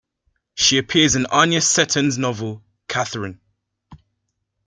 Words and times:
She 0.55 0.79
appears 0.79 1.15
in 1.15 1.27
Anya 1.27 1.61
Seton's 1.61 2.17
novel, 2.17 2.63
"Katherine". 2.87 3.39